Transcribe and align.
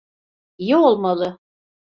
İyi 0.57 0.77
olmalı. 0.77 1.37